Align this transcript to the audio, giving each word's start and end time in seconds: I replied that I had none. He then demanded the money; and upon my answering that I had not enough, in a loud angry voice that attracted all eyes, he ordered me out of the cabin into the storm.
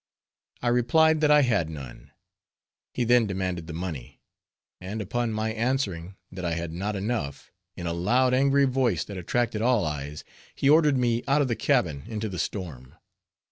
I 0.63 0.69
replied 0.69 1.21
that 1.21 1.29
I 1.29 1.43
had 1.43 1.69
none. 1.69 2.09
He 2.91 3.03
then 3.03 3.27
demanded 3.27 3.67
the 3.67 3.73
money; 3.73 4.19
and 4.79 4.99
upon 4.99 5.31
my 5.31 5.53
answering 5.53 6.15
that 6.31 6.43
I 6.43 6.53
had 6.53 6.73
not 6.73 6.95
enough, 6.95 7.51
in 7.77 7.85
a 7.85 7.93
loud 7.93 8.33
angry 8.33 8.65
voice 8.65 9.03
that 9.03 9.15
attracted 9.17 9.61
all 9.61 9.85
eyes, 9.85 10.23
he 10.55 10.67
ordered 10.71 10.97
me 10.97 11.21
out 11.27 11.43
of 11.43 11.49
the 11.49 11.55
cabin 11.55 12.01
into 12.07 12.29
the 12.29 12.39
storm. 12.39 12.95